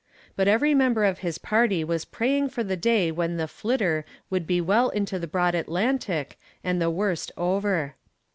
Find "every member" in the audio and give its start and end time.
0.47-1.05